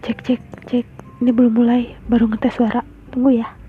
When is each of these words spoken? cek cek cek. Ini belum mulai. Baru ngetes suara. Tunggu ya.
cek 0.00 0.18
cek 0.24 0.40
cek. 0.66 0.86
Ini 1.20 1.30
belum 1.36 1.52
mulai. 1.52 1.92
Baru 2.08 2.28
ngetes 2.32 2.56
suara. 2.56 2.80
Tunggu 3.12 3.36
ya. 3.44 3.59